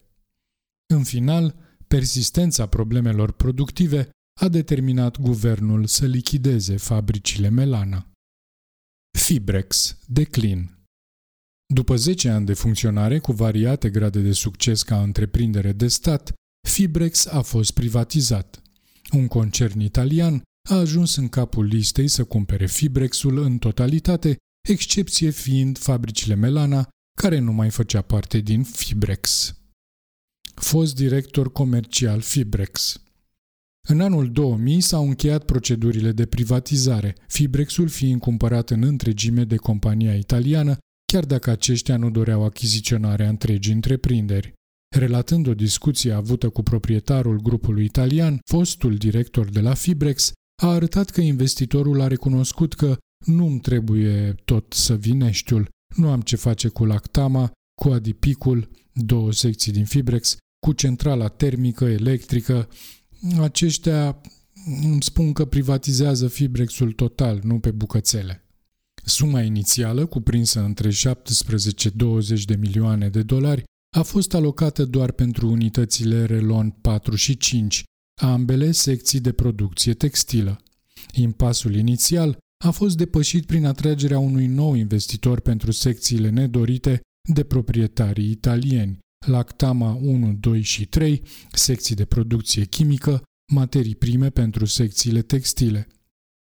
În 0.95 1.04
final, 1.04 1.54
persistența 1.88 2.66
problemelor 2.66 3.33
productive 3.33 4.09
a 4.40 4.49
determinat 4.49 5.21
guvernul 5.21 5.87
să 5.87 6.07
lichideze 6.07 6.76
fabricile 6.76 7.49
Melana. 7.49 8.11
Fibrex, 9.19 9.99
declin 10.07 10.79
După 11.72 11.96
10 11.96 12.28
ani 12.28 12.46
de 12.46 12.52
funcționare 12.52 13.18
cu 13.18 13.32
variate 13.32 13.90
grade 13.90 14.20
de 14.20 14.32
succes 14.32 14.82
ca 14.82 15.02
întreprindere 15.02 15.72
de 15.72 15.88
stat, 15.88 16.32
Fibrex 16.68 17.26
a 17.26 17.40
fost 17.40 17.70
privatizat. 17.70 18.62
Un 19.12 19.26
concern 19.26 19.80
italian 19.80 20.42
a 20.68 20.74
ajuns 20.74 21.16
în 21.16 21.28
capul 21.28 21.64
listei 21.64 22.08
să 22.08 22.24
cumpere 22.24 22.66
Fibrexul 22.66 23.38
în 23.38 23.58
totalitate, 23.58 24.36
excepție 24.68 25.30
fiind 25.30 25.78
fabricile 25.78 26.34
Melana, 26.34 26.88
care 27.20 27.38
nu 27.38 27.52
mai 27.52 27.70
făcea 27.70 28.02
parte 28.02 28.38
din 28.38 28.62
Fibrex. 28.62 29.54
Fost 30.54 30.94
director 30.94 31.52
comercial 31.52 32.20
Fibrex 32.20 33.00
în 33.88 34.00
anul 34.00 34.30
2000 34.32 34.80
s-au 34.80 35.08
încheiat 35.08 35.44
procedurile 35.44 36.12
de 36.12 36.26
privatizare, 36.26 37.16
Fibrexul 37.26 37.88
fiind 37.88 38.20
cumpărat 38.20 38.70
în 38.70 38.82
întregime 38.82 39.44
de 39.44 39.56
compania 39.56 40.14
italiană, 40.14 40.78
chiar 41.10 41.24
dacă 41.24 41.50
aceștia 41.50 41.96
nu 41.96 42.10
doreau 42.10 42.44
achiziționarea 42.44 43.28
întregii 43.28 43.72
întreprinderi. 43.72 44.52
Relatând 44.96 45.46
o 45.46 45.54
discuție 45.54 46.12
avută 46.12 46.48
cu 46.48 46.62
proprietarul 46.62 47.40
grupului 47.40 47.84
italian, 47.84 48.40
fostul 48.44 48.94
director 48.94 49.50
de 49.50 49.60
la 49.60 49.74
Fibrex 49.74 50.32
a 50.62 50.66
arătat 50.66 51.10
că 51.10 51.20
investitorul 51.20 52.00
a 52.00 52.06
recunoscut 52.06 52.74
că 52.74 52.96
nu-mi 53.26 53.60
trebuie 53.60 54.34
tot 54.44 54.72
să 54.72 54.94
vineștiul, 54.96 55.68
nu 55.96 56.10
am 56.10 56.20
ce 56.20 56.36
face 56.36 56.68
cu 56.68 56.84
lactama, 56.84 57.50
cu 57.80 57.88
adipicul, 57.88 58.70
două 58.92 59.32
secții 59.32 59.72
din 59.72 59.84
Fibrex, 59.84 60.36
cu 60.66 60.72
centrala 60.72 61.28
termică, 61.28 61.84
electrică, 61.84 62.68
aceștia 63.40 64.20
îmi 64.82 65.02
spun 65.02 65.32
că 65.32 65.44
privatizează 65.44 66.28
Fibrexul 66.28 66.92
total, 66.92 67.40
nu 67.42 67.58
pe 67.58 67.70
bucățele. 67.70 68.44
Suma 69.10 69.42
inițială, 69.42 70.06
cuprinsă 70.06 70.60
între 70.60 70.88
17-20 70.88 70.92
de 72.44 72.56
milioane 72.56 73.08
de 73.08 73.22
dolari, 73.22 73.62
a 73.96 74.02
fost 74.02 74.34
alocată 74.34 74.84
doar 74.84 75.12
pentru 75.12 75.50
unitățile 75.50 76.24
Relon 76.24 76.70
4 76.70 77.14
și 77.14 77.36
5, 77.36 77.82
ambele 78.22 78.70
secții 78.70 79.20
de 79.20 79.32
producție 79.32 79.94
textilă. 79.94 80.62
Impasul 81.14 81.75
inițial 81.75 82.38
a 82.64 82.70
fost 82.70 82.96
depășit 82.96 83.46
prin 83.46 83.66
atragerea 83.66 84.18
unui 84.18 84.46
nou 84.46 84.75
investitor 84.75 85.40
pentru 85.40 85.70
secțiile 85.70 86.28
nedorite 86.28 87.00
de 87.28 87.42
proprietarii 87.42 88.30
italieni, 88.30 88.99
Lactama 89.26 89.99
1, 90.00 90.32
2 90.32 90.60
și 90.62 90.86
3, 90.86 91.23
secții 91.52 91.94
de 91.94 92.04
producție 92.04 92.64
chimică, 92.64 93.23
materii 93.52 93.94
prime 93.94 94.30
pentru 94.30 94.64
secțiile 94.64 95.23
textile. 95.23 95.88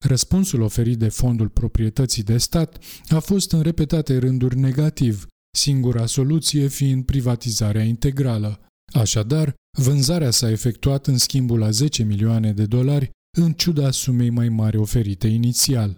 Răspunsul 0.08 0.62
oferit 0.62 0.98
de 0.98 1.10
fondul 1.10 1.50
proprietății 1.50 2.24
de 2.24 2.38
stat 2.38 2.84
a 3.08 3.20
fost 3.20 3.52
în 3.52 3.62
repetate 3.62 4.18
rânduri 4.18 4.58
negativ, 4.58 5.26
singura 5.58 6.06
soluție 6.06 6.68
fiind 6.68 7.06
privatizarea 7.06 7.84
integrală. 7.84 8.60
Așadar, 8.94 9.54
vânzarea 9.78 10.32
s-a 10.32 10.50
efectuat 10.50 11.08
în 11.08 11.18
schimbul 11.18 11.64
a 11.64 11.70
10 11.70 12.04
milioane 12.04 12.54
de 12.54 12.66
dolari, 12.66 13.10
în 13.38 13.54
ciuda 13.54 13.92
sumei 13.92 14.30
mai 14.30 14.50
mari 14.50 14.78
oferite 14.78 15.28
inițial. 15.28 15.98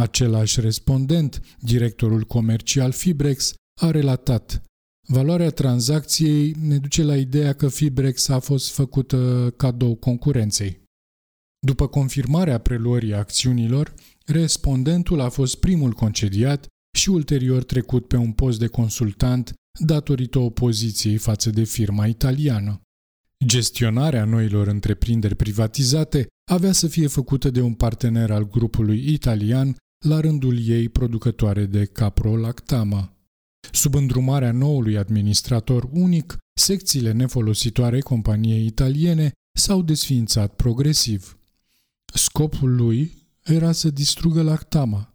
Același 0.00 0.60
respondent, 0.60 1.56
directorul 1.60 2.22
comercial 2.22 2.92
Fibrex, 2.92 3.54
a 3.80 3.90
relatat 3.90 4.62
Valoarea 5.08 5.50
tranzacției 5.50 6.54
ne 6.60 6.78
duce 6.78 7.02
la 7.02 7.16
ideea 7.16 7.52
că 7.52 7.68
Fibrex 7.68 8.28
a 8.28 8.38
fost 8.38 8.70
făcută 8.70 9.52
cadou 9.56 9.94
concurenței. 9.94 10.79
După 11.66 11.86
confirmarea 11.86 12.58
preluării 12.58 13.14
acțiunilor, 13.14 13.94
respondentul 14.26 15.20
a 15.20 15.28
fost 15.28 15.56
primul 15.56 15.92
concediat 15.92 16.66
și 16.98 17.10
ulterior 17.10 17.64
trecut 17.64 18.08
pe 18.08 18.16
un 18.16 18.32
post 18.32 18.58
de 18.58 18.66
consultant 18.66 19.52
datorită 19.78 20.38
opoziției 20.38 21.16
față 21.16 21.50
de 21.50 21.64
firma 21.64 22.06
italiană. 22.06 22.80
Gestionarea 23.46 24.24
noilor 24.24 24.66
întreprinderi 24.66 25.34
privatizate 25.34 26.26
avea 26.50 26.72
să 26.72 26.86
fie 26.86 27.06
făcută 27.06 27.50
de 27.50 27.60
un 27.60 27.74
partener 27.74 28.30
al 28.30 28.48
grupului 28.48 29.12
italian, 29.12 29.76
la 30.06 30.20
rândul 30.20 30.68
ei 30.68 30.88
producătoare 30.88 31.66
de 31.66 31.84
caprolactama. 31.84 33.14
Sub 33.72 33.94
îndrumarea 33.94 34.52
noului 34.52 34.98
administrator 34.98 35.88
unic, 35.92 36.36
secțiile 36.60 37.12
nefolositoare 37.12 38.00
companiei 38.00 38.66
italiene 38.66 39.32
s-au 39.58 39.82
desființat 39.82 40.54
progresiv. 40.54 41.39
Scopul 42.14 42.74
lui 42.74 43.26
era 43.44 43.72
să 43.72 43.90
distrugă 43.90 44.42
Lactama, 44.42 45.14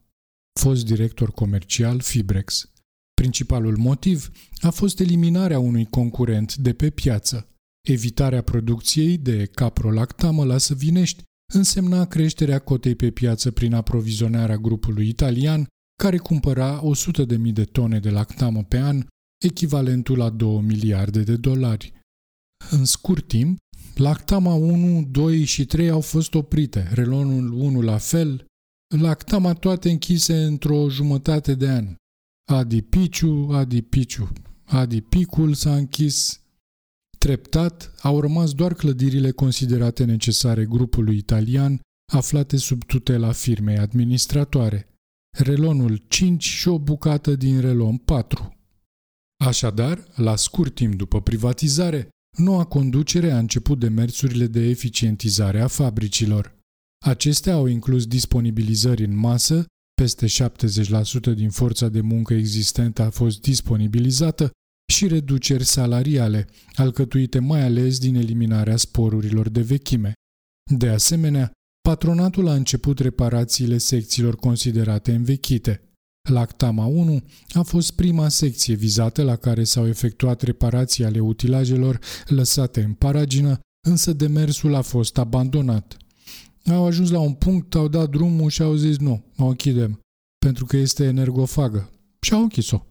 fost 0.59 0.85
director 0.85 1.31
comercial 1.31 1.99
Fibrex. 1.99 2.69
Principalul 3.13 3.77
motiv 3.77 4.31
a 4.61 4.69
fost 4.69 4.99
eliminarea 4.99 5.59
unui 5.59 5.85
concurent 5.85 6.55
de 6.55 6.73
pe 6.73 6.89
piață. 6.89 7.49
Evitarea 7.87 8.41
producției 8.41 9.17
de 9.17 9.45
caprolactamă 9.45 10.45
la 10.45 10.57
Săvinești 10.57 11.23
însemna 11.53 12.05
creșterea 12.05 12.59
cotei 12.59 12.95
pe 12.95 13.11
piață 13.11 13.51
prin 13.51 13.73
aprovizionarea 13.73 14.57
grupului 14.57 15.07
italian 15.07 15.67
care 16.03 16.17
cumpăra 16.17 16.81
100.000 17.25 17.53
de 17.53 17.63
tone 17.63 17.99
de 17.99 18.09
lactamă 18.09 18.63
pe 18.63 18.77
an, 18.77 19.05
echivalentul 19.43 20.17
la 20.17 20.29
2 20.29 20.61
miliarde 20.61 21.23
de 21.23 21.35
dolari. 21.35 21.93
În 22.69 22.85
scurt 22.85 23.27
timp, 23.27 23.57
lactama 23.95 24.53
1, 24.53 25.07
2 25.11 25.43
și 25.43 25.65
3 25.65 25.89
au 25.89 26.01
fost 26.01 26.33
oprite, 26.33 26.89
relonul 26.93 27.51
1 27.51 27.81
la 27.81 27.97
fel, 27.97 28.45
lactama 28.99 29.53
toate 29.53 29.89
închise 29.89 30.43
într-o 30.43 30.89
jumătate 30.89 31.55
de 31.55 31.69
an. 31.69 31.95
Adipiciu, 32.51 33.49
adipiciu, 33.51 34.31
adipicul 34.63 35.53
s-a 35.53 35.75
închis. 35.75 36.39
Treptat 37.17 37.93
au 38.01 38.19
rămas 38.19 38.53
doar 38.53 38.73
clădirile 38.73 39.31
considerate 39.31 40.05
necesare 40.05 40.65
grupului 40.65 41.17
italian, 41.17 41.79
aflate 42.13 42.57
sub 42.57 42.83
tutela 42.83 43.31
firmei 43.31 43.77
administratoare– 43.77 44.89
relonul 45.37 46.03
5 46.07 46.43
și 46.43 46.67
o 46.67 46.79
bucată 46.79 47.35
din 47.35 47.59
relon 47.59 47.97
4. 47.97 48.55
Așadar, 49.43 50.07
la 50.15 50.35
scurt 50.35 50.75
timp 50.75 50.95
după 50.95 51.21
privatizare, 51.21 52.09
noua 52.37 52.63
conducere 52.63 53.31
a 53.31 53.37
început 53.37 53.79
demersurile 53.79 54.47
de 54.47 54.59
eficientizare 54.59 55.61
a 55.61 55.67
fabricilor. 55.67 56.55
Acestea 57.05 57.53
au 57.53 57.65
inclus 57.65 58.07
disponibilizări 58.07 59.03
în 59.03 59.15
masă, 59.15 59.65
peste 60.01 60.25
70% 60.25 61.33
din 61.35 61.49
forța 61.49 61.89
de 61.89 62.01
muncă 62.01 62.33
existentă 62.33 63.01
a 63.01 63.09
fost 63.09 63.41
disponibilizată, 63.41 64.51
și 64.93 65.07
reduceri 65.07 65.63
salariale, 65.63 66.47
alcătuite 66.73 67.39
mai 67.39 67.61
ales 67.61 67.99
din 67.99 68.15
eliminarea 68.15 68.77
sporurilor 68.77 69.49
de 69.49 69.61
vechime. 69.61 70.13
De 70.71 70.89
asemenea, 70.89 71.51
Patronatul 71.81 72.47
a 72.47 72.53
început 72.53 72.99
reparațiile 72.99 73.77
secțiilor 73.77 74.35
considerate 74.35 75.13
învechite. 75.13 75.84
Lactama 76.25 76.85
1 76.85 77.23
a 77.53 77.61
fost 77.61 77.91
prima 77.91 78.29
secție 78.29 78.75
vizată 78.75 79.23
la 79.23 79.35
care 79.35 79.63
s-au 79.63 79.87
efectuat 79.87 80.41
reparații 80.41 81.05
ale 81.05 81.19
utilajelor 81.19 81.99
lăsate 82.27 82.81
în 82.83 82.93
paragină, 82.93 83.59
însă 83.87 84.13
demersul 84.13 84.75
a 84.75 84.81
fost 84.81 85.17
abandonat. 85.17 85.97
Au 86.65 86.85
ajuns 86.85 87.09
la 87.09 87.19
un 87.19 87.33
punct, 87.33 87.75
au 87.75 87.87
dat 87.87 88.09
drumul 88.09 88.49
și 88.49 88.61
au 88.61 88.75
zis 88.75 88.97
nu, 88.97 89.25
o 89.37 89.45
închidem. 89.45 89.99
pentru 90.45 90.65
că 90.65 90.77
este 90.77 91.03
energofagă 91.03 91.89
și 92.21 92.33
au 92.33 92.41
închis-o. 92.41 92.85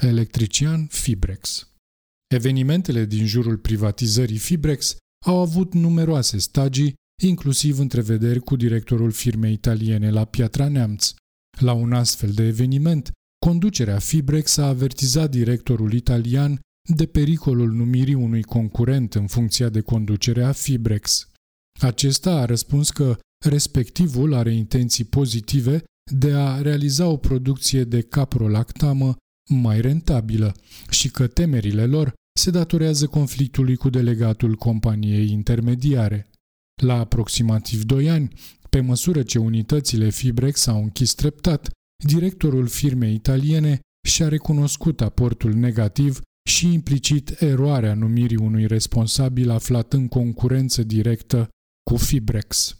Electrician 0.00 0.86
Fibrex. 0.86 1.70
Evenimentele 2.34 3.04
din 3.04 3.26
jurul 3.26 3.56
privatizării 3.56 4.38
Fibrex 4.38 4.96
au 5.26 5.38
avut 5.38 5.74
numeroase 5.74 6.38
stagii, 6.38 6.94
inclusiv 7.22 7.78
întrevederi 7.78 8.40
cu 8.40 8.56
directorul 8.56 9.10
firmei 9.10 9.52
italiene 9.52 10.10
la 10.10 10.24
Piatra 10.24 10.68
Neamț. 10.68 11.14
La 11.60 11.72
un 11.72 11.92
astfel 11.92 12.30
de 12.30 12.42
eveniment, 12.42 13.10
conducerea 13.46 13.98
Fibrex 13.98 14.56
a 14.56 14.66
avertizat 14.66 15.30
directorul 15.30 15.92
italian 15.92 16.60
de 16.94 17.06
pericolul 17.06 17.72
numirii 17.72 18.14
unui 18.14 18.42
concurent 18.42 19.14
în 19.14 19.26
funcția 19.26 19.68
de 19.68 19.80
conducere 19.80 20.44
a 20.44 20.52
Fibrex. 20.52 21.28
Acesta 21.80 22.40
a 22.40 22.44
răspuns 22.44 22.90
că 22.90 23.18
respectivul 23.44 24.34
are 24.34 24.54
intenții 24.54 25.04
pozitive 25.04 25.84
de 26.12 26.32
a 26.32 26.60
realiza 26.60 27.06
o 27.06 27.16
producție 27.16 27.84
de 27.84 28.00
caprolactamă 28.00 29.16
mai 29.50 29.80
rentabilă 29.80 30.54
și 30.90 31.10
că 31.10 31.26
temerile 31.26 31.86
lor 31.86 32.14
se 32.38 32.50
datorează 32.50 33.06
conflictului 33.06 33.76
cu 33.76 33.90
delegatul 33.90 34.54
companiei 34.54 35.30
intermediare. 35.30 36.30
La 36.82 36.98
aproximativ 36.98 37.82
2 37.82 38.10
ani, 38.10 38.32
pe 38.76 38.82
măsură 38.82 39.22
ce 39.22 39.38
unitățile 39.38 40.10
Fibrex 40.10 40.60
s-au 40.60 40.82
închis 40.82 41.14
treptat, 41.14 41.70
directorul 42.04 42.66
firmei 42.66 43.14
italiene 43.14 43.80
și-a 44.08 44.28
recunoscut 44.28 45.00
aportul 45.00 45.54
negativ 45.54 46.20
și 46.48 46.72
implicit 46.72 47.40
eroarea 47.40 47.94
numirii 47.94 48.36
unui 48.36 48.66
responsabil 48.66 49.50
aflat 49.50 49.92
în 49.92 50.08
concurență 50.08 50.82
directă 50.82 51.48
cu 51.90 51.96
Fibrex. 51.96 52.76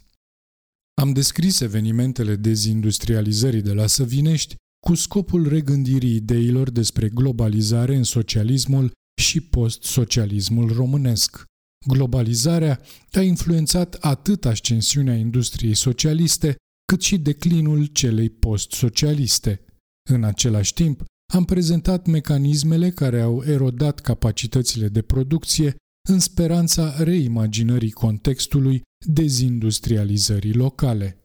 Am 1.01 1.13
descris 1.13 1.59
evenimentele 1.59 2.35
dezindustrializării 2.35 3.61
de 3.61 3.73
la 3.73 3.87
Săvinești 3.87 4.55
cu 4.87 4.95
scopul 4.95 5.47
regândirii 5.47 6.15
ideilor 6.15 6.69
despre 6.69 7.09
globalizare 7.09 7.95
în 7.95 8.03
socialismul 8.03 8.91
și 9.21 9.41
post-socialismul 9.41 10.73
românesc. 10.73 11.43
Globalizarea 11.85 12.79
a 13.11 13.21
influențat 13.21 13.93
atât 13.93 14.45
ascensiunea 14.45 15.15
industriei 15.15 15.75
socialiste, 15.75 16.55
cât 16.85 17.01
și 17.01 17.17
declinul 17.17 17.85
celei 17.85 18.29
post-socialiste. 18.29 19.61
În 20.09 20.23
același 20.23 20.73
timp, 20.73 21.03
am 21.33 21.45
prezentat 21.45 22.05
mecanismele 22.05 22.89
care 22.89 23.21
au 23.21 23.43
erodat 23.45 23.99
capacitățile 23.99 24.87
de 24.87 25.01
producție 25.01 25.75
în 26.09 26.19
speranța 26.19 27.03
reimaginării 27.03 27.91
contextului 27.91 28.81
dezindustrializării 29.05 30.53
locale. 30.53 31.17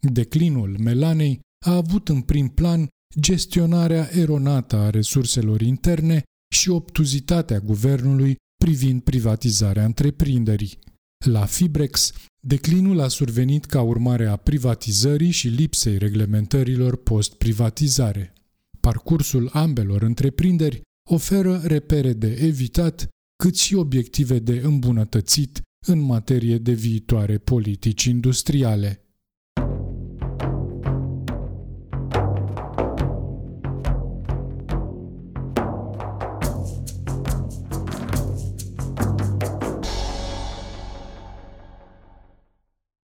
Declinul 0.00 0.76
melanei 0.78 1.40
a 1.66 1.74
avut 1.74 2.08
în 2.08 2.20
prim 2.20 2.48
plan 2.48 2.88
gestionarea 3.20 4.08
eronată 4.12 4.76
a 4.76 4.90
resurselor 4.90 5.60
interne 5.60 6.22
și 6.54 6.70
obtuzitatea 6.70 7.58
guvernului 7.58 8.36
privind 8.64 9.02
privatizarea 9.02 9.84
întreprinderii. 9.84 10.78
La 11.24 11.44
Fibrex, 11.44 12.12
declinul 12.40 13.00
a 13.00 13.08
survenit 13.08 13.64
ca 13.64 13.82
urmare 13.82 14.26
a 14.26 14.36
privatizării 14.36 15.30
și 15.30 15.48
lipsei 15.48 15.98
reglementărilor 15.98 16.96
post-privatizare. 16.96 18.32
Parcursul 18.80 19.50
ambelor 19.52 20.02
întreprinderi 20.02 20.80
oferă 21.10 21.60
repere 21.64 22.12
de 22.12 22.38
evitat, 22.40 23.08
cât 23.42 23.56
și 23.56 23.74
obiective 23.74 24.38
de 24.38 24.60
îmbunătățit 24.64 25.60
în 25.86 26.00
materie 26.00 26.58
de 26.58 26.72
viitoare 26.72 27.38
politici 27.38 28.04
industriale. 28.04 29.07